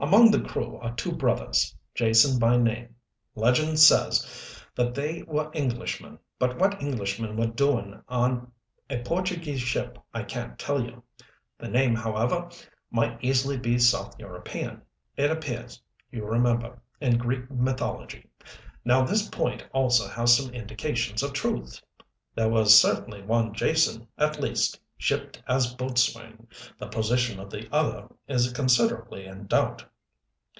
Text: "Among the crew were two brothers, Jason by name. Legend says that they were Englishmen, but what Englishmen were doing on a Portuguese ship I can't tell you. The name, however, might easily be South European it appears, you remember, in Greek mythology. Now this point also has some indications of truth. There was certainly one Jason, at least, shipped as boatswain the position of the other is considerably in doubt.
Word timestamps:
"Among 0.00 0.32
the 0.32 0.40
crew 0.40 0.80
were 0.82 0.90
two 0.96 1.12
brothers, 1.12 1.76
Jason 1.94 2.40
by 2.40 2.56
name. 2.56 2.96
Legend 3.36 3.78
says 3.78 4.26
that 4.74 4.96
they 4.96 5.22
were 5.28 5.48
Englishmen, 5.54 6.18
but 6.40 6.58
what 6.58 6.82
Englishmen 6.82 7.36
were 7.36 7.46
doing 7.46 8.02
on 8.08 8.50
a 8.90 9.00
Portuguese 9.04 9.60
ship 9.60 10.00
I 10.12 10.24
can't 10.24 10.58
tell 10.58 10.82
you. 10.84 11.04
The 11.56 11.68
name, 11.68 11.94
however, 11.94 12.50
might 12.90 13.16
easily 13.22 13.56
be 13.56 13.78
South 13.78 14.18
European 14.18 14.82
it 15.16 15.30
appears, 15.30 15.80
you 16.10 16.26
remember, 16.26 16.82
in 17.00 17.16
Greek 17.16 17.48
mythology. 17.48 18.28
Now 18.84 19.02
this 19.04 19.28
point 19.28 19.64
also 19.72 20.08
has 20.08 20.36
some 20.36 20.52
indications 20.52 21.22
of 21.22 21.32
truth. 21.32 21.80
There 22.34 22.48
was 22.50 22.76
certainly 22.76 23.22
one 23.22 23.54
Jason, 23.54 24.08
at 24.18 24.40
least, 24.40 24.80
shipped 24.98 25.40
as 25.46 25.74
boatswain 25.74 26.48
the 26.80 26.88
position 26.88 27.38
of 27.38 27.50
the 27.50 27.72
other 27.72 28.08
is 28.26 28.52
considerably 28.52 29.26
in 29.26 29.46
doubt. 29.46 29.84